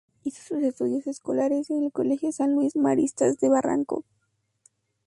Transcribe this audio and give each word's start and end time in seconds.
Hizo 0.23 0.41
sus 0.55 0.63
estudios 0.63 1.05
escolares 1.05 1.69
en 1.69 1.83
el 1.83 1.91
Colegio 1.91 2.31
San 2.31 2.55
Luis 2.55 2.75
Maristas 2.75 3.39
de 3.39 3.49
Barranco. 3.49 4.03